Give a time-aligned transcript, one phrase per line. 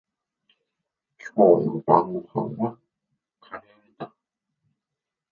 [1.35, 2.75] 今日の晩ごはんは
[3.39, 4.11] カレーだ。